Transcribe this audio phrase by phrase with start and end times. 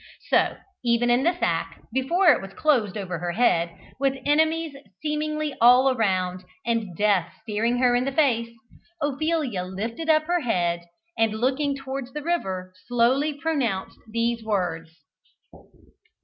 [0.31, 3.69] So, even in the sack, before it was closed over her head,
[3.99, 8.49] with enemies seemingly all around, and death staring her in the face,
[8.99, 10.85] Ophelia lifted up her head
[11.19, 14.89] and looking towards the river, slowly pronounced these words.